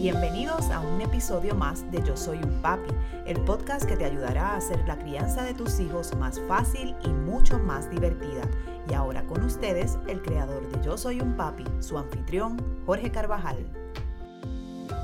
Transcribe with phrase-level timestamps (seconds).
[0.00, 2.90] Bienvenidos a un episodio más de Yo Soy un Papi,
[3.26, 7.08] el podcast que te ayudará a hacer la crianza de tus hijos más fácil y
[7.08, 8.48] mucho más divertida.
[8.88, 12.56] Y ahora con ustedes, el creador de Yo Soy un Papi, su anfitrión,
[12.86, 13.58] Jorge Carvajal.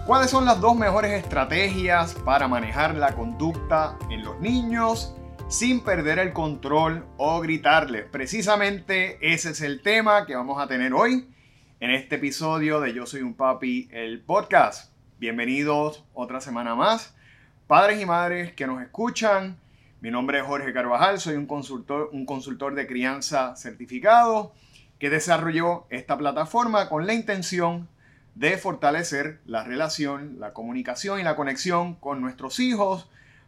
[0.06, 5.14] ¿Cuáles son las dos mejores estrategias para manejar la conducta en los niños
[5.48, 8.06] sin perder el control o gritarles?
[8.10, 11.28] Precisamente ese es el tema que vamos a tener hoy
[11.78, 14.92] en este episodio de Yo Soy un Papi, el podcast.
[15.18, 17.14] Bienvenidos otra semana más.
[17.66, 19.58] Padres y madres que nos escuchan,
[20.00, 24.54] mi nombre es Jorge Carvajal, soy un consultor, un consultor de crianza certificado
[24.98, 27.88] que desarrolló esta plataforma con la intención
[28.34, 33.06] de fortalecer la relación, la comunicación y la conexión con nuestros hijos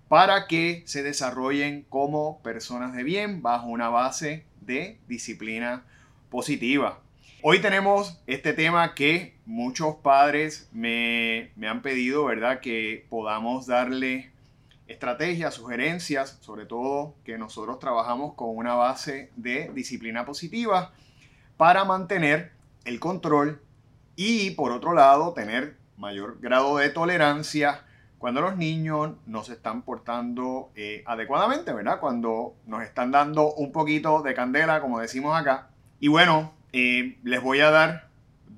[0.09, 5.85] para que se desarrollen como personas de bien bajo una base de disciplina
[6.29, 7.01] positiva.
[7.41, 12.59] Hoy tenemos este tema que muchos padres me, han pedido, ¿verdad?
[12.59, 14.33] Que podamos darle
[14.89, 20.93] estrategias, sugerencias, sobre todo que nosotros trabajamos con una base de disciplina positiva
[21.57, 22.51] para mantener
[22.85, 23.63] el control
[24.17, 27.85] y por otro lado tener mayor grado de tolerancia
[28.19, 32.01] cuando los niños no se están portando eh, adecuadamente, ¿verdad?
[32.01, 35.71] Cuando nos están dando un poquito de candela, como decimos acá.
[36.01, 38.09] Y bueno, eh, les voy a dar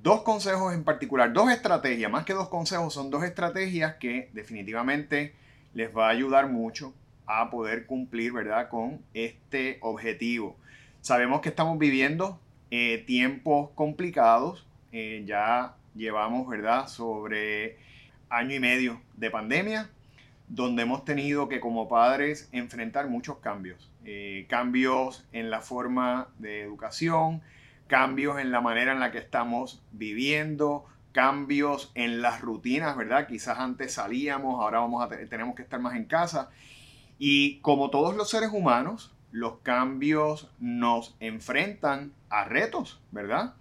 [0.03, 5.33] dos consejos en particular, dos estrategias, más que dos consejos, son dos estrategias que definitivamente
[5.73, 6.93] les va a ayudar mucho
[7.25, 10.57] a poder cumplir, ¿verdad?, con este objetivo.
[11.01, 12.39] Sabemos que estamos viviendo
[12.69, 17.77] eh, tiempos complicados, eh, ya llevamos, ¿verdad?, sobre
[18.29, 19.89] año y medio de pandemia,
[20.49, 23.89] donde hemos tenido que como padres enfrentar muchos cambios,
[24.49, 27.41] cambios en la forma de educación,
[27.91, 33.27] cambios en la manera en la que estamos viviendo, cambios en las rutinas, ¿verdad?
[33.27, 36.49] Quizás antes salíamos, ahora vamos a tenemos que estar más en casa.
[37.19, 43.55] Y como todos los seres humanos, los cambios nos enfrentan a retos, ¿verdad?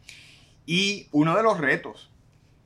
[0.64, 2.12] Y uno de los retos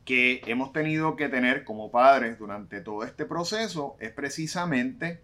[0.04, 5.22] que hemos tenido que tener como padres durante todo este proceso es precisamente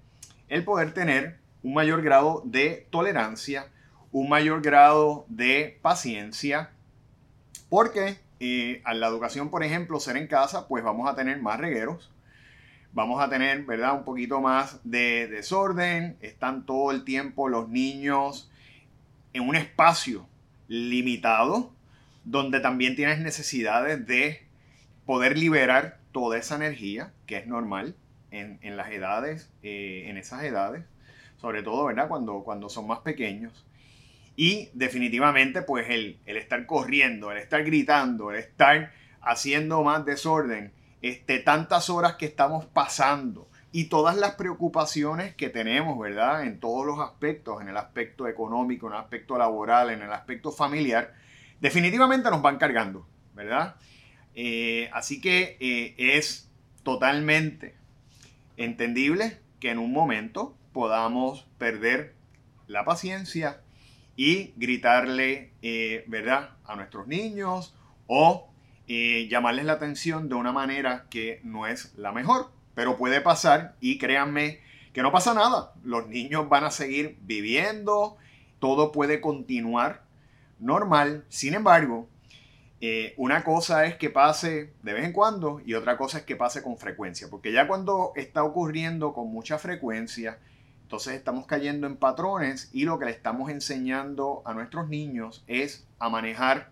[0.49, 3.67] el poder tener un mayor grado de tolerancia
[4.13, 6.71] un mayor grado de paciencia,
[7.69, 11.61] porque eh, a la educación, por ejemplo, ser en casa, pues vamos a tener más
[11.61, 12.11] regueros,
[12.93, 13.95] vamos a tener, ¿verdad?
[13.95, 18.51] Un poquito más de desorden, están todo el tiempo los niños
[19.33, 20.27] en un espacio
[20.69, 21.71] limitado,
[22.25, 24.43] donde también tienes necesidades de
[25.07, 27.95] poder liberar toda esa energía, que es normal
[28.31, 30.85] en, las edades, eh, en esas edades,
[31.41, 32.09] sobre todo, ¿verdad?
[32.09, 33.65] Cuando, cuando son más pequeños.
[34.43, 38.91] Y definitivamente, pues el, estar corriendo, el estar gritando, el estar
[39.21, 40.73] haciendo más desorden,
[41.03, 46.45] este, tantas horas que estamos pasando y todas las preocupaciones que tenemos, ¿verdad?
[46.45, 50.51] En todos los aspectos, en el aspecto económico, en el aspecto laboral, en el aspecto
[50.51, 51.13] familiar,
[51.61, 53.77] definitivamente nos van cargando, ¿verdad?
[54.35, 56.51] Eh, así que eh, es
[56.83, 57.75] totalmente
[58.57, 62.15] entendible que en un momento podamos perder
[62.69, 63.61] la paciencia
[64.17, 67.75] y gritarle, eh, ¿verdad?, a nuestros niños
[68.07, 68.47] o
[68.87, 72.51] llamarles la atención de una manera que no es la mejor.
[72.75, 74.59] Pero puede pasar y créanme
[74.93, 75.73] que no pasa nada.
[75.85, 78.17] Los niños van a seguir viviendo,
[78.59, 80.03] todo puede continuar
[80.59, 81.25] normal.
[81.29, 82.09] Sin embargo,
[82.81, 86.37] eh, una cosa es que pase de vez en cuando y otra cosa es que
[86.37, 87.29] pase con frecuencia.
[87.31, 90.39] Porque ya cuando está ocurriendo con mucha frecuencia,
[90.91, 95.87] entonces estamos cayendo en patrones y lo que le estamos enseñando a nuestros niños es
[96.01, 96.71] a manejar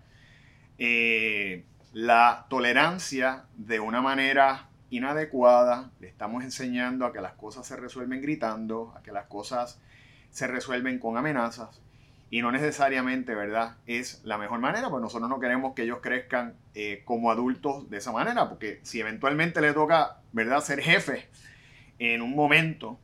[0.76, 7.76] eh, la tolerancia de una manera inadecuada, le estamos enseñando a que las cosas se
[7.76, 9.78] resuelven gritando, a que las cosas
[10.30, 11.80] se resuelven con amenazas
[12.28, 13.76] y no necesariamente, ¿verdad?
[13.86, 17.98] Es la mejor manera, pues nosotros no queremos que ellos crezcan eh, como adultos de
[17.98, 21.28] esa manera, porque si eventualmente le toca, ¿verdad?, ser jefe
[22.00, 22.98] en un momento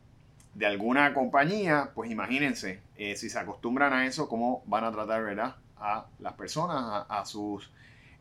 [0.55, 5.23] de alguna compañía, pues imagínense, eh, si se acostumbran a eso, cómo van a tratar,
[5.23, 7.71] ¿verdad?, a las personas, a, sus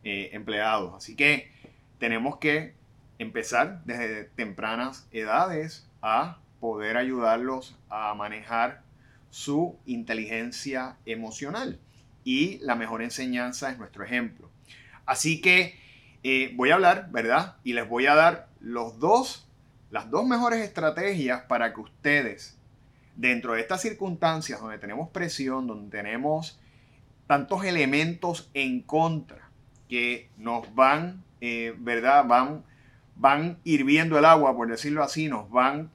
[0.02, 0.94] eh, empleados.
[0.94, 1.50] Así que
[1.98, 2.74] tenemos que
[3.18, 8.82] empezar desde tempranas edades a poder ayudarlos a manejar
[9.30, 11.78] su inteligencia emocional.
[12.24, 14.50] Y la mejor enseñanza es nuestro ejemplo.
[15.06, 15.78] Así que
[16.22, 17.56] eh, voy a hablar, ¿verdad?
[17.64, 19.46] Y les voy a dar los dos,
[19.94, 22.58] las dos mejores estrategias para que ustedes,
[23.14, 26.60] dentro de estas circunstancias donde tenemos presión, donde tenemos
[27.28, 29.50] tantos elementos en contra
[29.88, 32.24] que nos van, eh, ¿verdad?
[32.26, 32.64] Van
[33.14, 35.92] van hirviendo el agua, por decirlo así, nos van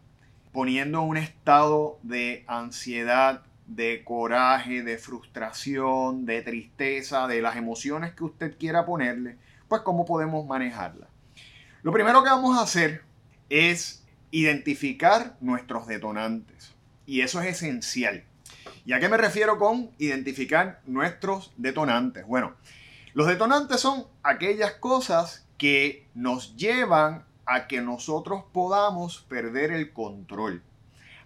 [0.54, 8.24] poniendo un estado de ansiedad, de coraje, de frustración, de tristeza, de las emociones que
[8.24, 9.36] usted quiera ponerle,
[9.68, 11.10] pues cómo podemos manejarla.
[11.84, 13.09] Lo primero que vamos a hacer
[13.50, 16.74] es identificar nuestros detonantes.
[17.06, 18.24] Y eso es esencial.
[18.86, 22.26] ¿Y a qué me refiero con identificar nuestros detonantes?
[22.26, 22.56] Bueno,
[23.14, 30.64] los detonantes son aquellas cosas que nos llevan a que nosotros podamos perder el control.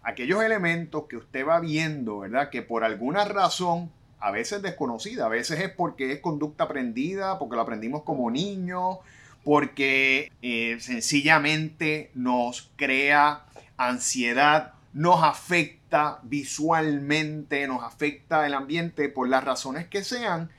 [0.02, 2.50] Aquellos elementos que usted va viendo, ¿verdad?
[2.50, 7.56] Que por alguna razón, a veces desconocida, a veces es porque es conducta aprendida, porque
[7.56, 9.00] lo aprendimos como niños,
[9.44, 13.46] porque eh, sencillamente nos crea
[13.78, 20.50] ansiedad, nos afecta visualmente, nos afecta el ambiente por las razones que sean,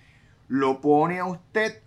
[0.48, 1.80] lo pone a usted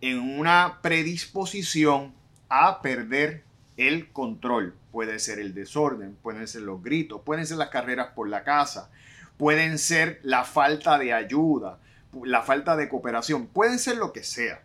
[0.00, 2.14] en una predisposición
[2.48, 3.44] a perder
[3.76, 4.74] el control.
[4.92, 8.90] Puede ser el desorden, pueden ser los gritos, pueden ser las carreras por la casa,
[9.36, 11.78] pueden ser la falta de ayuda,
[12.24, 14.62] la falta de cooperación, pueden ser lo que sea.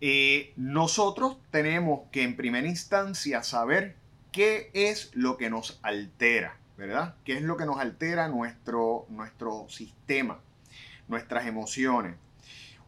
[0.00, 3.96] Eh, nosotros tenemos que en primera instancia saber
[4.32, 7.14] qué es lo que nos altera, ¿verdad?
[7.24, 10.40] ¿Qué es lo que nos altera nuestro, nuestro sistema,
[11.08, 12.16] nuestras emociones?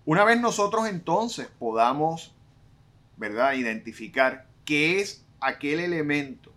[0.04, 2.34] Una vez nosotros entonces podamos,
[3.16, 6.52] ¿verdad?, identificar qué es aquel elemento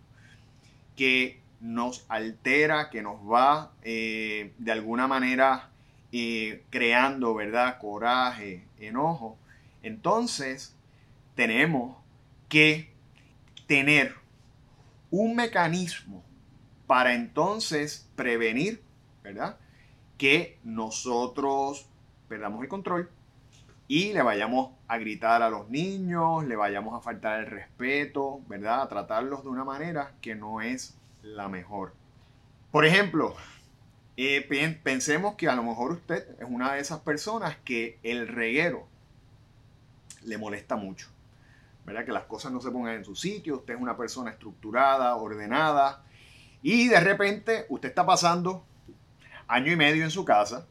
[0.96, 5.70] que nos altera, que nos va eh, de alguna manera
[6.12, 9.38] eh, creando, ¿verdad?, coraje, enojo,
[9.82, 10.76] entonces
[11.34, 11.96] tenemos
[12.48, 12.92] que
[13.66, 14.14] tener
[15.10, 16.22] un mecanismo
[16.86, 18.82] para entonces prevenir,
[19.22, 19.58] ¿verdad?
[20.18, 21.88] Que nosotros
[22.28, 23.10] perdamos el control
[23.88, 28.82] y le vayamos a gritar a los niños, le vayamos a faltar el respeto, ¿verdad?
[28.82, 31.94] A tratarlos de una manera que no es la mejor.
[32.70, 33.34] Por ejemplo,
[34.16, 38.86] eh, pensemos que a lo mejor usted es una de esas personas que el reguero
[40.24, 41.08] le molesta mucho.
[41.84, 42.04] ¿verdad?
[42.04, 46.04] Que las cosas no se pongan en su sitio, usted es una persona estructurada, ordenada,
[46.62, 48.64] y de repente usted está pasando
[49.48, 50.66] año y medio en su casa,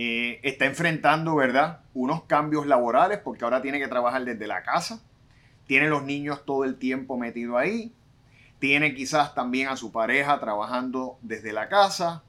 [0.00, 1.80] eh, está enfrentando, ¿verdad?
[1.92, 5.02] Unos cambios laborales porque ahora tiene que trabajar desde la casa.
[5.66, 7.92] Tiene los niños todo el tiempo metido ahí.
[8.60, 12.22] Tiene quizás también a su pareja trabajando desde la casa.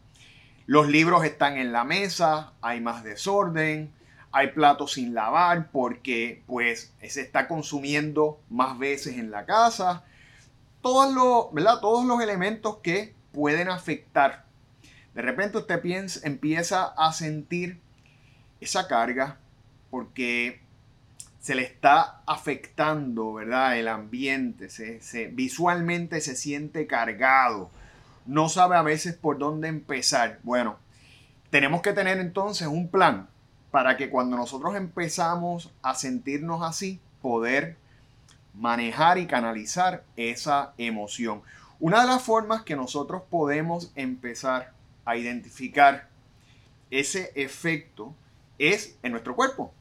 [0.65, 2.53] Los libros están en la mesa.
[2.61, 3.93] Hay más desorden.
[4.31, 10.03] Hay platos sin lavar porque pues se está consumiendo más veces en la casa.
[10.81, 11.79] Todos los, ¿verdad?
[11.81, 14.49] Todos los elementos que pueden afectar
[15.19, 15.81] de repente usted
[16.23, 17.79] empieza a sentir
[18.61, 19.37] esa carga
[19.89, 20.61] porque
[21.41, 23.77] se le está afectando, ¿verdad?
[23.77, 27.69] El ambiente, se, visualmente se siente cargado,
[28.25, 30.39] no sabe a veces por dónde empezar.
[30.43, 30.77] Bueno,
[31.49, 33.27] tenemos que tener entonces un plan
[33.71, 37.77] para que cuando nosotros empezamos a sentirnos así, poder
[38.53, 41.41] manejar y canalizar esa emoción.
[41.79, 44.73] Una de las formas que nosotros podemos empezar
[45.05, 46.09] a identificar
[46.91, 48.13] ese efecto
[48.57, 49.71] es en nuestro cuerpo.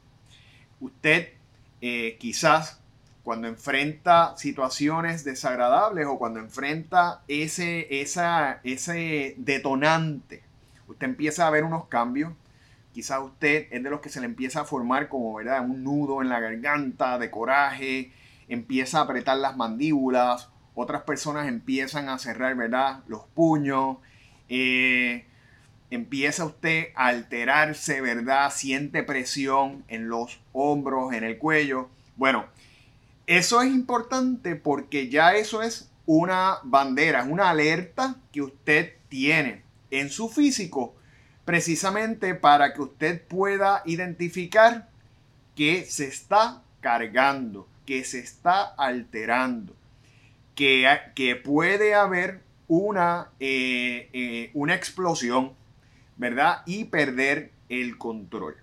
[0.79, 1.29] Usted
[1.81, 2.79] eh, quizás
[3.23, 10.41] cuando enfrenta situaciones desagradables o cuando enfrenta ese, ese detonante,
[10.87, 12.33] usted empieza a ver unos cambios.
[12.93, 15.63] Quizás usted es de los que se le empieza a formar como ¿verdad?
[15.63, 18.11] un nudo en la garganta de coraje,
[18.47, 23.03] empieza a apretar las mandíbulas, otras personas empiezan a cerrar ¿verdad?
[23.07, 23.97] los puños,
[24.47, 25.25] eh,
[25.91, 28.51] empieza usted a alterarse, ¿verdad?
[28.51, 31.89] Siente presión en los hombros, en el cuello.
[32.15, 32.45] Bueno,
[33.27, 39.63] eso es importante porque ya eso es una bandera, es una alerta que usted tiene
[39.91, 40.95] en su físico
[41.49, 44.87] precisamente para que usted pueda identificar
[45.55, 49.75] que se está cargando, que se está alterando,
[50.53, 55.57] que, que puede haber una, eh, eh, una explosión
[56.19, 56.61] ¿verdad?
[56.67, 58.57] Y perder el control.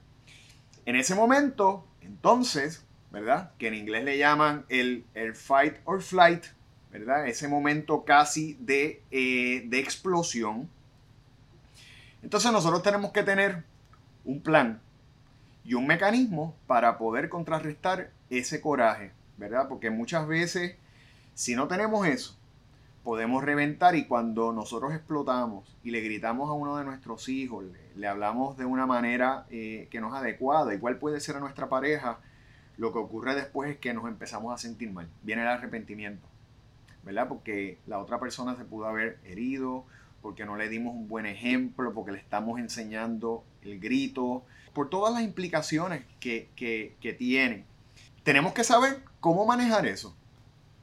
[0.85, 3.51] En ese momento, entonces, ¿verdad?
[3.59, 6.45] Que en inglés le llaman el, fight or flight,
[6.93, 7.27] ¿verdad?
[7.27, 10.71] Ese momento casi de, eh, de explosión.
[12.27, 13.63] Entonces nosotros tenemos que tener
[14.25, 14.81] un plan
[15.63, 19.69] y un mecanismo para poder contrarrestar ese coraje, ¿verdad?
[19.69, 20.75] Porque muchas veces,
[21.35, 22.37] si no tenemos eso,
[23.05, 27.65] podemos reventar y cuando nosotros explotamos y le gritamos a uno de nuestros hijos,
[27.95, 31.69] le, hablamos de una manera eh, que no es adecuada, igual puede ser a nuestra
[31.69, 32.19] pareja,
[32.77, 36.27] lo que ocurre después es que nos empezamos a sentir mal, viene el arrepentimiento,
[37.05, 37.29] ¿verdad?
[37.29, 39.85] Porque la otra persona se pudo haber herido,
[40.27, 45.15] porque no le dimos un buen ejemplo, porque le estamos enseñando el grito, por todas
[45.15, 47.65] las implicaciones que, que, tiene.
[48.25, 50.17] Tenemos que saber cómo manejar eso.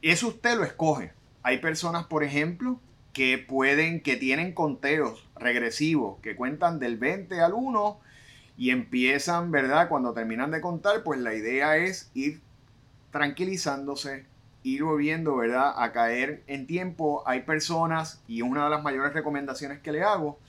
[0.02, 1.12] Eso usted lo escoge
[1.44, 2.80] hay personas, por ejemplo,
[3.12, 8.00] que pueden, que tienen conteos regresivos, que cuentan del 20 al 1
[8.56, 9.90] y empiezan, ¿verdad?
[9.90, 12.40] Cuando terminan de contar, pues la idea es ir
[13.12, 14.26] tranquilizándose,
[14.64, 15.74] ir volviendo, ¿verdad?
[15.76, 17.24] A caer en tiempo.
[17.26, 20.40] Hay personas, y una de las mayores recomendaciones que le hago,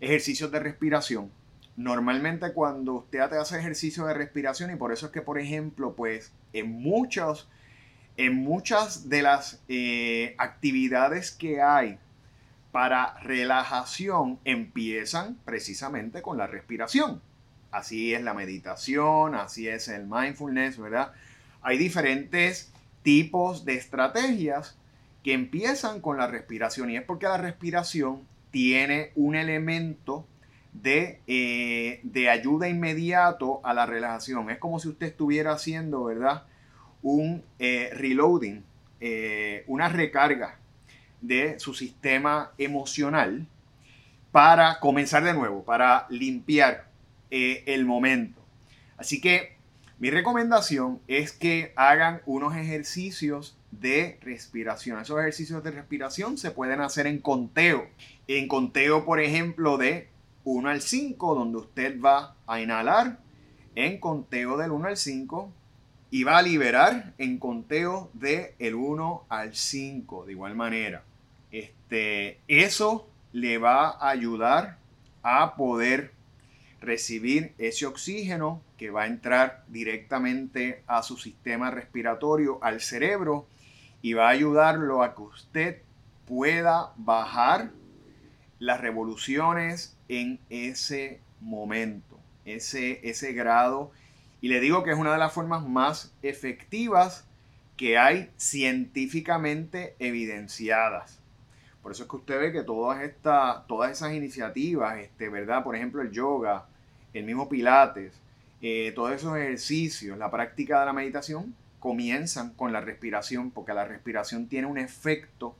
[0.00, 1.30] ejercicios de respiración.
[1.76, 6.32] Normalmente cuando usted hace ejercicio de respiración, y por eso es que, por ejemplo, pues
[6.52, 7.48] en muchos
[8.16, 11.98] en muchas de las eh, actividades que hay
[12.70, 17.20] para relajación empiezan precisamente con la respiración.
[17.70, 21.12] Así es la meditación, así es el mindfulness, ¿verdad?
[21.62, 22.72] Hay diferentes
[23.04, 24.76] tipos de estrategias
[25.22, 30.26] que empiezan con la respiración y es porque la respiración tiene un elemento
[30.72, 34.50] de, eh, de ayuda inmediato a la relajación.
[34.50, 36.44] Es como si usted estuviera haciendo, ¿verdad?
[37.02, 38.64] un eh, reloading,
[39.00, 40.58] eh, una recarga
[41.20, 43.46] de su sistema emocional
[44.32, 46.88] para comenzar de nuevo, para limpiar
[47.30, 48.40] el momento.
[48.96, 49.53] Así que
[50.04, 55.00] mi recomendación es que hagan unos ejercicios de respiración.
[55.00, 57.88] Esos ejercicios de respiración se pueden hacer en conteo.
[58.28, 60.10] En conteo, por ejemplo, de
[60.44, 63.18] 1 al 5, donde usted va a inhalar
[63.76, 65.50] en conteo del 1 al 5
[66.10, 71.02] y va a liberar en conteo de el 1 al 5 de igual manera.
[71.50, 74.76] Este, eso le va a ayudar
[75.22, 76.12] a poder
[76.84, 83.46] recibir ese oxígeno que va a entrar directamente a su sistema respiratorio, al cerebro,
[84.02, 85.82] y va a ayudarlo a que usted
[86.26, 87.70] pueda bajar
[88.58, 93.92] las revoluciones en ese momento, ese, ese grado
[94.44, 97.26] y le digo que es una de las formas más efectivas
[97.78, 101.18] que hay científicamente evidenciadas.
[101.82, 103.10] Por eso es que usted ve que todas,
[103.66, 105.64] todas esas iniciativas, este, ¿verdad?
[105.64, 106.66] Por ejemplo, el yoga,
[107.14, 108.12] el mismo Pilates,
[108.60, 113.84] eh, todos esos ejercicios, la práctica de la meditación, comienzan con la respiración, porque la
[113.84, 115.54] respiración tiene un efecto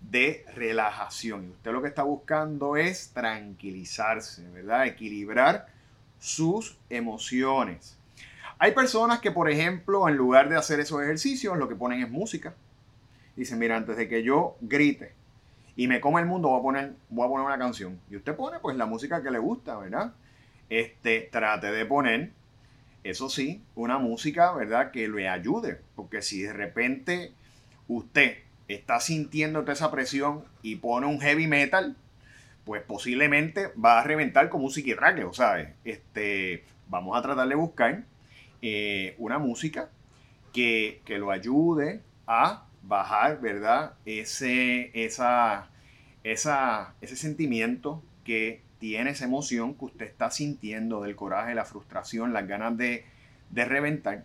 [0.00, 1.44] de relajación.
[1.44, 4.86] Y usted lo que está buscando es tranquilizarse, ¿verdad?
[4.86, 5.66] Equilibrar
[6.18, 7.98] sus emociones.
[8.58, 12.10] Hay personas que, por ejemplo, en lugar de hacer esos ejercicios, lo que ponen es
[12.10, 12.54] música.
[13.36, 15.12] Dicen, mira, antes de que yo grite
[15.76, 18.00] y me coma el mundo, voy a poner, voy a poner una canción.
[18.10, 20.14] Y usted pone pues la música que le gusta, ¿verdad?
[20.68, 22.30] Este, trate de poner
[23.10, 24.90] eso sí, una música, ¿verdad?
[24.90, 27.32] Que le ayude, porque si de repente
[27.86, 31.96] usted está sintiendo esa presión y pone un heavy metal,
[32.64, 35.68] pues posiblemente va a reventar como un psiquitraque, ¿sabes?
[35.84, 38.04] Este, vamos a tratar de buscar
[38.60, 39.88] eh, una música
[40.52, 43.94] que, que, lo ayude a bajar, ¿verdad?
[44.04, 45.68] Ese, esa,
[46.24, 52.32] esa, ese sentimiento que tiene, esa emoción que usted está sintiendo del coraje, la frustración,
[52.32, 53.04] las ganas de,
[53.50, 54.24] de reventar.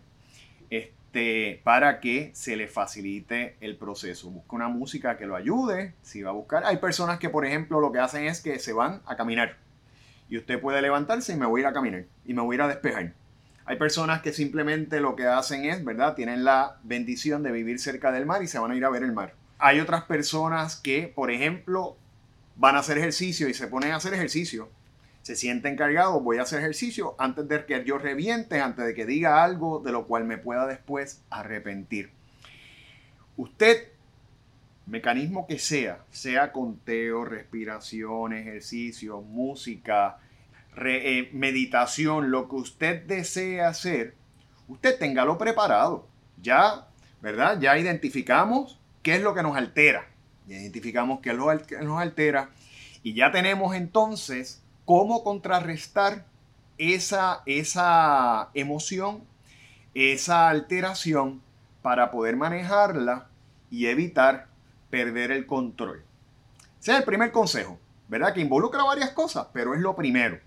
[0.70, 4.30] Este, para que se le facilite el proceso.
[4.30, 6.64] Busca una música que lo ayude, si va a buscar.
[6.66, 9.58] Hay personas que, por ejemplo, lo que hacen es que se van a caminar.
[10.30, 12.06] Y usted puede levantarse y me voy a ir a caminar.
[12.26, 13.14] Y me voy a ir a despejar.
[13.66, 16.16] Hay personas que simplemente lo que hacen es, ¿verdad?
[16.16, 19.04] Tienen la bendición de vivir cerca del mar y se van a ir a ver
[19.04, 19.34] el mar.
[19.60, 21.98] Hay otras personas que, por ejemplo,
[22.56, 24.70] van a hacer ejercicio y se ponen a hacer ejercicio
[25.22, 29.06] se siente encargado, voy a hacer ejercicio antes de que yo reviente, antes de que
[29.06, 32.12] diga algo de lo cual me pueda después arrepentir.
[33.38, 33.90] Usted,
[34.88, 40.18] mecanismo que sea, sea conteo, respiración, ejercicio, música,
[40.84, 44.16] eh, meditación, lo que usted desee hacer,
[44.68, 46.08] usted téngalo preparado.
[46.42, 46.88] Ya,
[47.22, 47.60] ¿verdad?
[47.60, 50.08] Ya identificamos qué es lo que nos altera.
[50.48, 52.50] Identificamos qué es lo que nos altera.
[53.04, 56.26] Y ya tenemos entonces cómo contrarrestar
[56.78, 59.24] esa, esa emoción,
[59.94, 61.42] esa alteración
[61.82, 63.28] para poder manejarla
[63.70, 64.48] y evitar
[64.90, 66.04] perder el control.
[66.80, 68.34] Ese es el primer consejo, ¿verdad?
[68.34, 70.40] Que involucra varias cosas, pero es lo primero.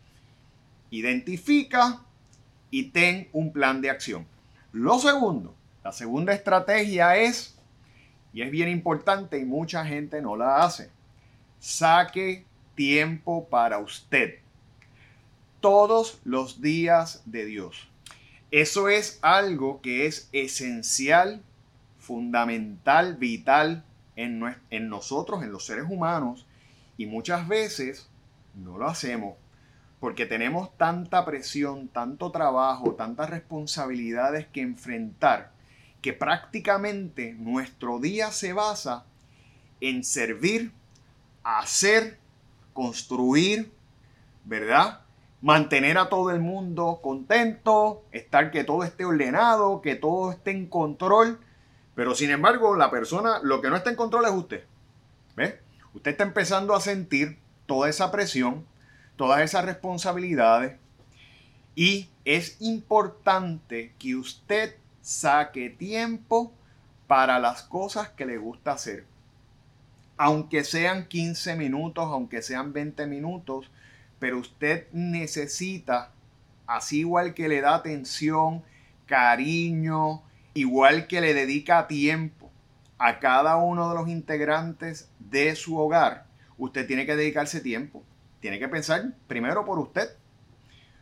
[0.91, 2.01] Identifica
[2.71, 4.27] y ten un plan de acción.
[4.73, 7.57] Lo segundo, la segunda estrategia es,
[8.35, 10.91] y es bien importante y mucha gente no la hace,
[11.61, 14.41] saque tiempo para usted.
[15.61, 17.89] Todos los días de Dios.
[18.51, 21.43] Eso es algo que es esencial,
[21.99, 23.85] fundamental, vital
[24.17, 26.47] en, en nosotros, en los seres humanos,
[26.99, 28.11] y muchas veces
[28.55, 29.37] no lo hacemos
[30.05, 35.54] porque tenemos tanta presión, tanto trabajo, tantas responsabilidades que enfrentar,
[36.05, 39.07] que prácticamente nuestro día se basa
[39.81, 40.71] en servir,
[41.43, 42.19] hacer
[42.75, 43.73] construir,
[44.45, 45.01] ¿verdad?
[45.41, 50.67] Mantener a todo el mundo contento, estar que todo esté ordenado, que todo esté en
[50.67, 51.41] control.
[51.95, 54.65] Pero sin embargo, la persona, lo que no está en control es usted.
[55.37, 55.59] ¿Ve?
[55.95, 58.67] Usted está empezando a sentir toda esa presión,
[59.17, 60.77] todas esas responsabilidades.
[61.75, 66.53] Y es importante que usted saque tiempo
[67.07, 69.07] para las cosas que le gusta hacer
[70.17, 73.71] aunque sean 15 minutos, aunque sean 20 minutos,
[74.19, 76.13] pero usted necesita,
[76.67, 78.63] así igual que le da atención,
[79.07, 80.23] cariño,
[80.55, 82.51] igual que le dedica tiempo
[82.99, 86.27] a cada uno de los integrantes de su hogar,
[86.59, 88.03] usted tiene que dedicarse tiempo.
[88.41, 90.11] Tiene que pensar primero por usted.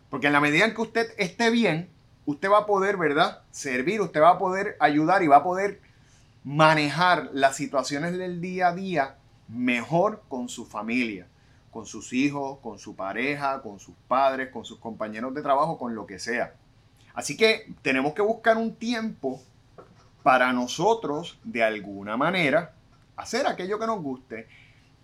[0.09, 1.89] Porque en la medida en que usted esté bien,
[2.27, 3.43] usted va a poder, ¿verdad?
[3.51, 5.81] Servir, usted va a poder ayudar y va a poder
[6.45, 9.17] manejar las situaciones del día a día
[9.49, 11.27] mejor con su familia,
[11.71, 15.95] con sus hijos, con su pareja, con sus padres, con sus compañeros de trabajo, con
[15.95, 16.55] lo que sea.
[17.15, 19.41] Así que tenemos que buscar un tiempo
[20.23, 22.73] para nosotros, de alguna manera,
[23.17, 24.47] hacer aquello que nos guste.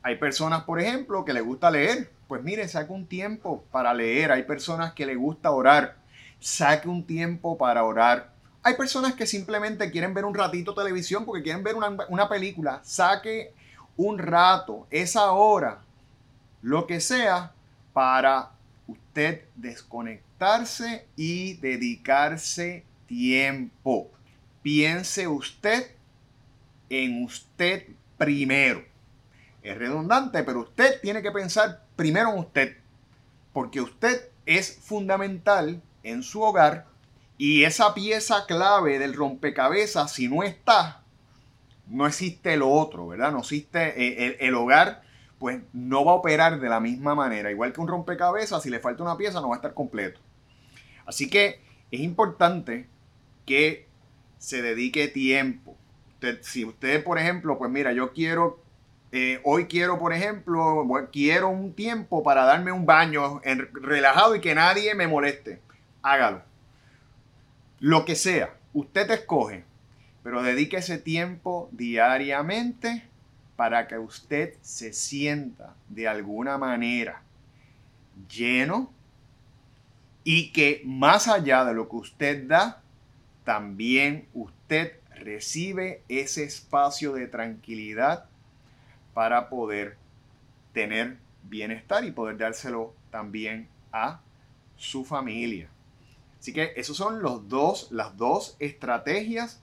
[0.02, 2.10] Hay personas, por ejemplo, que les gusta leer.
[2.28, 4.32] Pues mire, saque un tiempo para leer.
[4.32, 5.96] Hay personas que les gusta orar.
[6.40, 8.32] Saque un tiempo para orar.
[8.62, 12.80] Hay personas que simplemente quieren ver un ratito televisión porque quieren ver una, película.
[12.84, 13.52] Saque
[13.96, 15.82] un rato, esa hora,
[16.62, 17.52] lo que sea,
[17.92, 18.52] para
[18.86, 24.10] usted desconectarse y dedicarse tiempo.
[24.62, 25.92] Piense usted
[26.90, 28.84] en usted primero.
[29.62, 32.76] Es redundante, pero usted tiene que pensar primero en usted,
[33.52, 36.86] porque usted es fundamental en su hogar
[37.38, 41.02] y esa pieza clave del rompecabezas, si no está,
[41.86, 43.30] no existe lo otro, ¿verdad?
[43.30, 45.02] No existe eh, el, hogar,
[45.38, 47.50] pues no va a operar de la misma manera.
[47.50, 50.20] Igual que un rompecabezas, si le falta una pieza, no va a estar completo.
[51.06, 51.60] Así que
[51.92, 52.88] es importante
[53.46, 53.86] que
[54.38, 55.76] se dedique tiempo.
[56.42, 58.60] si usted, por ejemplo, pues mira, yo quiero,
[59.12, 63.40] eh, hoy quiero, por ejemplo, quiero un tiempo para darme un baño
[63.72, 65.60] relajado y que nadie me moleste.
[66.12, 66.48] Hágalo
[67.80, 69.64] lo que sea, usted escoge,
[70.22, 73.04] pero dedique ese tiempo diariamente
[73.56, 77.22] para que usted se sienta de alguna manera
[78.28, 78.92] lleno
[80.24, 82.82] y que más allá de lo que usted da,
[83.44, 88.26] también usted recibe ese espacio de tranquilidad
[89.14, 89.96] para poder
[90.72, 94.20] tener bienestar y poder dárselo también a
[94.76, 95.68] su familia.
[96.38, 99.60] Así que esos son los dos, las dos estrategias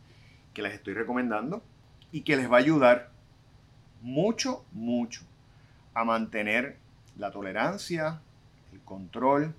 [0.54, 1.62] que les estoy recomendando
[2.12, 3.10] y que les va a ayudar
[4.02, 5.22] mucho, mucho
[5.94, 6.78] a mantener
[7.18, 8.22] la tolerancia,
[8.74, 9.54] el control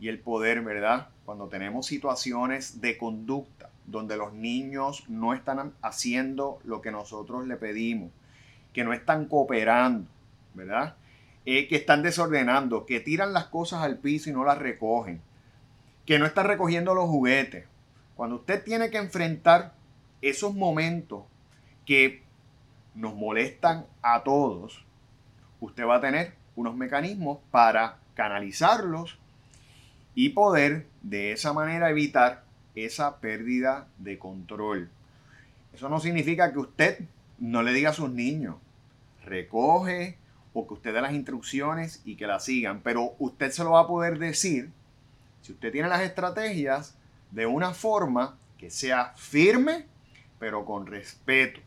[0.00, 1.08] y el poder, ¿verdad?
[1.24, 7.56] Cuando tenemos situaciones de conducta donde los niños no están haciendo lo que nosotros le
[7.56, 8.10] pedimos,
[8.72, 10.06] que no están cooperando,
[10.54, 10.96] ¿verdad?
[11.44, 15.20] Eh, que están desordenando, que tiran las cosas al piso y no las recogen,
[16.06, 17.66] que no están recogiendo los juguetes.
[18.14, 19.74] Cuando usted tiene que enfrentar
[20.22, 21.24] esos momentos
[21.84, 22.22] que
[22.94, 24.84] nos molestan a todos,
[25.60, 29.18] usted va a tener unos mecanismos para canalizarlos
[30.14, 34.88] y poder de esa manera evitar esa pérdida de control.
[35.74, 37.00] Eso no significa que usted
[37.38, 38.56] no le diga a sus niños,
[39.24, 40.16] recoge
[40.54, 43.82] o que usted dé las instrucciones y que las sigan, pero usted se lo va
[43.82, 44.70] a poder decir
[45.46, 46.96] si usted tiene las estrategias
[47.30, 49.86] de una forma que sea firme,
[50.40, 51.60] pero con respeto,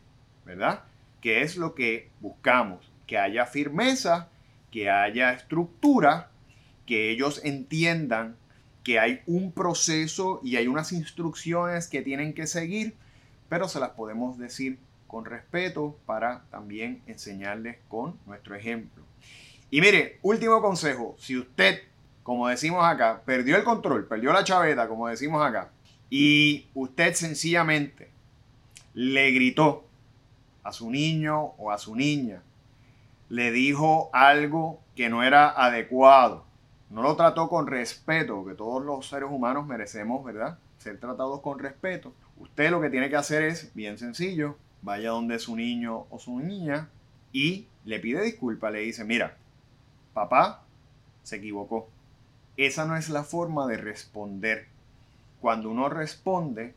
[0.44, 0.84] ¿verdad?
[1.22, 4.28] Que es lo que buscamos, que haya firmeza,
[4.70, 6.30] que haya estructura,
[6.84, 8.36] que ellos entiendan
[8.84, 12.94] que hay un proceso y hay unas instrucciones que tienen que seguir,
[13.48, 19.04] pero se las podemos decir con respeto para también enseñarles con nuestro ejemplo.
[19.70, 21.80] Y mire, último consejo, si usted,
[22.30, 25.72] como decimos acá, perdió el control, perdió la chaveta, como decimos acá,
[26.10, 28.08] y usted sencillamente
[28.94, 29.88] le gritó
[30.62, 32.40] a su niño o a su niña,
[33.30, 36.44] le dijo algo que no era adecuado,
[36.88, 40.56] no lo trató con respeto, que todos los seres humanos merecemos, ¿verdad?
[40.78, 42.14] Ser tratados con respeto.
[42.36, 46.38] Usted lo que tiene que hacer es, bien sencillo, vaya donde su niño o su
[46.38, 46.90] niña
[47.32, 49.36] y le pide disculpas, le dice, mira,
[50.14, 50.62] papá
[51.24, 51.88] se equivocó.
[52.60, 54.66] Esa no es la forma de responder.
[55.40, 56.74] Cuando uno responde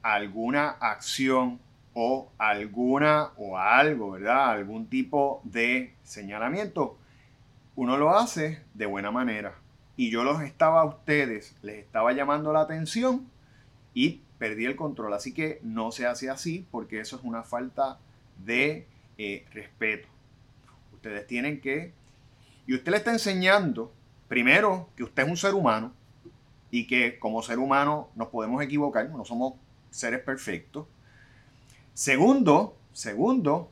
[0.00, 1.58] a alguna acción
[1.94, 4.50] o alguna o algo, ¿verdad?
[4.50, 6.96] Algún tipo de señalamiento,
[7.74, 9.56] uno lo hace de buena manera.
[9.96, 13.28] Y yo los estaba a ustedes, les estaba llamando la atención
[13.94, 15.12] y perdí el control.
[15.12, 17.98] Así que no se hace así porque eso es una falta
[18.44, 18.86] de
[19.18, 20.06] eh, respeto.
[20.92, 21.92] Ustedes tienen que...
[22.68, 23.92] Y usted le está enseñando,
[24.28, 25.92] primero, que usted es un ser humano
[26.70, 29.54] y que como ser humano nos podemos equivocar, no somos
[29.90, 30.86] seres perfectos.
[31.94, 33.70] Segundo, segundo,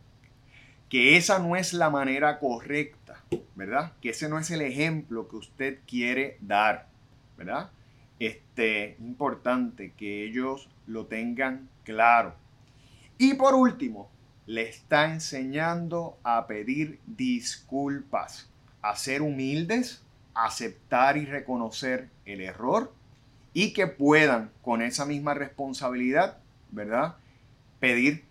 [0.89, 3.23] que esa no es la manera correcta,
[3.55, 3.93] ¿verdad?
[4.01, 6.89] Que ese no es el ejemplo que usted quiere dar,
[7.37, 7.71] ¿verdad?
[8.19, 12.35] Este, importante que ellos lo tengan claro.
[13.19, 14.09] Y por último,
[14.47, 18.49] le está enseñando a pedir disculpas,
[18.83, 20.04] a ser humildes,
[20.35, 22.93] aceptar y reconocer el error
[23.53, 26.39] y que puedan con esa misma responsabilidad,
[26.71, 27.17] ¿verdad?
[27.81, 28.25] Pedir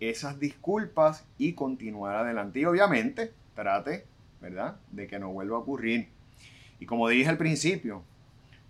[0.00, 2.60] esas disculpas y continuar adelante.
[2.60, 4.06] Y obviamente trate,
[4.40, 4.76] ¿verdad?
[4.92, 6.08] De que no vuelva a ocurrir.
[6.78, 8.02] Y como dije al principio,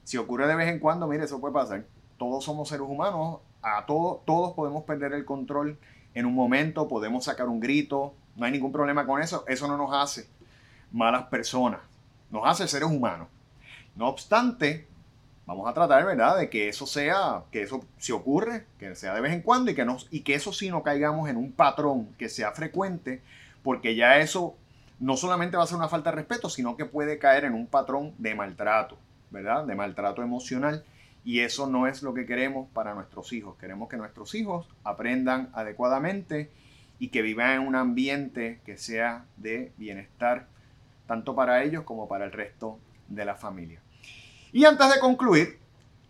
[0.05, 1.85] si ocurre de vez en cuando, mire, eso puede pasar.
[2.16, 5.79] Todos somos seres humanos, a todos, todos podemos perder el control
[6.14, 9.44] en un momento, podemos sacar un grito, no hay ningún problema con eso.
[9.46, 10.27] Eso no nos hace
[10.90, 11.81] malas personas,
[12.31, 13.29] nos hace seres humanos.
[13.97, 14.87] No obstante,
[15.47, 19.21] vamos a tratar, ¿verdad?, de que eso sea, que eso si ocurre, que sea de
[19.21, 22.09] vez en cuando y que, nos, y que eso sí no caigamos en un patrón
[22.19, 23.23] que sea frecuente,
[23.62, 24.57] porque ya eso
[25.01, 27.67] no solamente va a ser una falta de respeto, sino que puede caer en un
[27.67, 28.99] patrón de maltrato,
[29.31, 30.85] ¿verdad?, de maltrato emocional.
[31.25, 33.57] Y eso no es lo que queremos para nuestros hijos.
[33.59, 36.51] Queremos que nuestros hijos aprendan adecuadamente
[36.99, 40.47] y que vivan en un ambiente que sea de bienestar,
[41.09, 43.83] tanto para ellos como para el resto de la familia.
[44.53, 45.59] Y antes de concluir,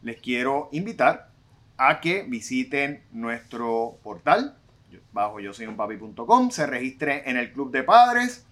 [0.02, 1.30] les quiero invitar
[1.78, 4.58] a que visiten nuestro portal
[5.12, 8.46] bajo yo soy un papi.com, se registre en el club de padres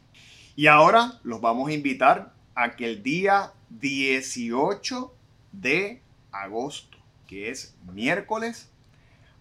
[0.55, 5.15] y ahora los vamos a invitar a que el día 18
[5.53, 8.71] de agosto, que es miércoles,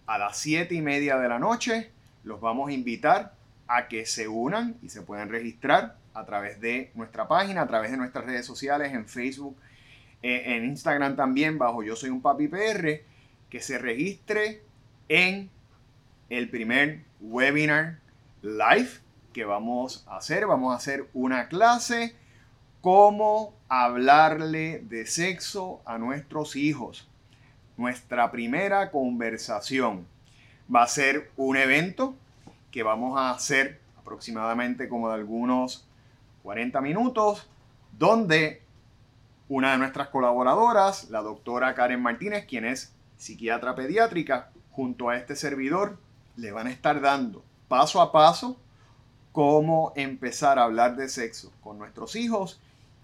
[0.06, 1.90] a las 7 y media de la noche,
[2.22, 3.34] los vamos a invitar
[3.66, 7.90] a que se unan y se puedan registrar a través de nuestra página, a través
[7.90, 9.56] de nuestras redes sociales, en Facebook
[10.22, 13.02] eh, en Instagram también bajo Yo Soy un Papi PR,
[13.50, 14.62] que se registre
[15.08, 15.50] en
[16.30, 17.98] el primer webinar
[18.42, 18.90] live
[19.32, 20.46] que vamos a hacer.
[20.46, 22.16] Vamos a hacer una clase
[22.80, 27.08] cómo hablarle de sexo a nuestros hijos.
[27.76, 30.06] Nuestra primera conversación
[30.74, 32.16] va a ser un evento
[32.70, 35.86] que vamos a hacer aproximadamente como de algunos
[36.46, 37.44] 40 minutos,
[37.98, 38.62] donde
[39.48, 45.34] una de nuestras colaboradoras, la doctora Karen Martínez, quien es psiquiatra pediátrica, junto a este
[45.34, 45.98] servidor,
[46.36, 48.56] le van a estar dando paso a paso
[49.32, 52.60] cómo empezar a hablar de sexo con nuestros hijos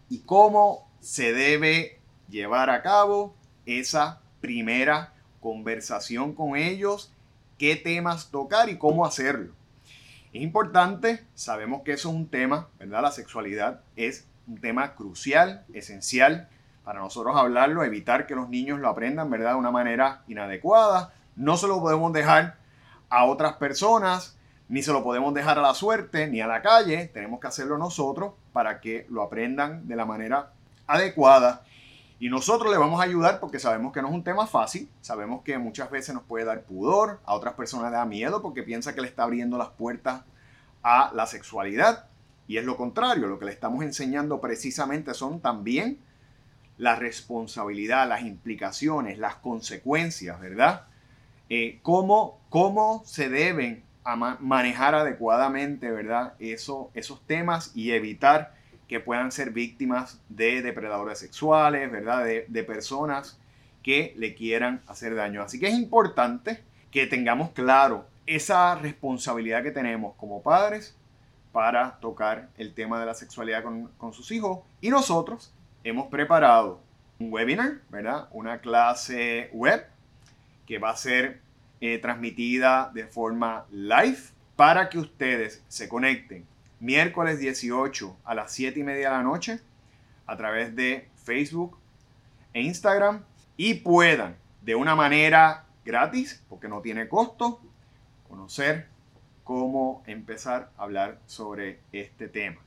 [0.09, 3.35] y cómo se debe llevar a cabo
[3.66, 7.11] esa primera conversación con ellos,
[7.59, 9.52] qué temas tocar y cómo hacerlo.
[10.33, 13.03] Es importante, sabemos que eso es un tema, ¿verdad?
[13.03, 16.49] La sexualidad es un tema crucial, esencial
[16.85, 19.51] para nosotros hablarlo, evitar que los niños lo aprendan, ¿verdad?
[19.51, 21.12] De una manera inadecuada.
[21.37, 22.57] No se lo podemos dejar
[23.11, 24.38] a otras personas,
[24.71, 27.77] ni se lo podemos dejar a la suerte, ni a la calle, tenemos que hacerlo
[27.77, 30.53] nosotros para que lo aprendan de la manera
[30.87, 31.62] adecuada.
[32.23, 35.43] Y nosotros le vamos a ayudar porque sabemos que no es un tema fácil, sabemos
[35.43, 38.95] que muchas veces nos puede dar pudor, a otras personas le da miedo porque piensa
[38.95, 40.23] que le está abriendo las puertas
[40.85, 42.07] a la sexualidad.
[42.47, 45.99] Y es lo contrario, lo que le estamos enseñando precisamente son también
[46.79, 50.87] la responsabilidad, las implicaciones, las consecuencias, ¿verdad?
[51.49, 53.83] Eh, cómo, cómo se deben
[54.39, 56.35] manejar adecuadamente, ¿verdad?
[56.39, 58.55] Eso, esos temas y evitar
[58.92, 62.26] que puedan ser víctimas de depredadores sexuales, ¿verdad?
[62.26, 63.38] De, personas
[63.83, 65.40] que le quieran hacer daño.
[65.40, 70.94] Así que es importante que tengamos claro esa responsabilidad que tenemos como padres
[71.52, 74.59] para tocar el tema de la sexualidad con, con, sus hijos.
[74.83, 76.78] Y nosotros hemos preparado
[77.18, 78.28] un webinar, ¿verdad?
[78.31, 79.87] Una clase web
[80.66, 81.40] que va a ser
[81.81, 84.18] eh, transmitida de forma live
[84.55, 86.52] para que ustedes se conecten
[86.83, 89.61] miércoles 18 a las 7 y media de la noche
[90.27, 91.79] a través de Facebook
[92.53, 93.23] e Instagram
[93.57, 97.61] y puedan de una manera gratis, porque no tiene costo,
[98.29, 98.88] conocer
[99.45, 102.61] cómo empezar a hablar sobre este tema.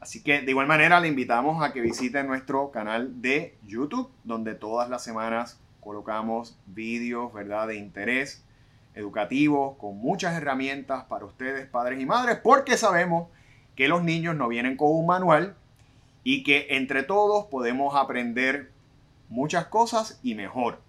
[0.00, 4.54] Así que de igual manera le invitamos a que visiten nuestro canal de YouTube, donde
[4.54, 7.68] todas las semanas colocamos vídeos, ¿verdad?
[7.68, 8.45] De interés
[8.96, 13.28] educativo, con muchas herramientas para ustedes, padres y madres, porque sabemos
[13.76, 15.54] que los niños no vienen con un manual
[16.24, 18.70] y que entre todos podemos aprender
[19.28, 20.80] muchas cosas y mejor.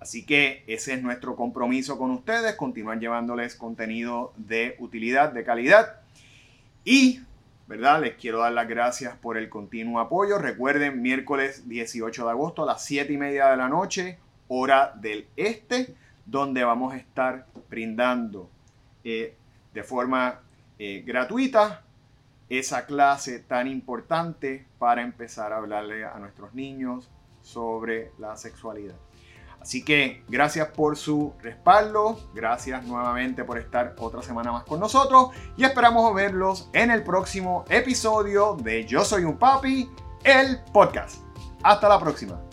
[0.00, 6.00] Así que ese es nuestro compromiso con ustedes, continuar llevándoles contenido de utilidad, de calidad.
[6.84, 7.20] Y,
[7.66, 8.02] ¿verdad?
[8.02, 10.38] Les quiero dar las gracias por el continuo apoyo.
[10.38, 15.26] Recuerden, miércoles 18 de agosto a las 7 y media de la noche, hora del
[15.36, 15.94] este,
[16.26, 18.50] donde vamos a estar brindando
[19.04, 19.36] eh,
[19.72, 20.40] de forma
[20.78, 21.82] eh, gratuita
[22.48, 27.08] esa clase tan importante para empezar a hablarle a nuestros niños
[27.42, 28.96] sobre la sexualidad.
[29.60, 35.30] Así que gracias por su respaldo, gracias nuevamente por estar otra semana más con nosotros
[35.56, 39.90] y esperamos verlos en el próximo episodio de Yo Soy un Papi,
[40.22, 41.22] el podcast.
[41.64, 42.45] Hasta la próxima.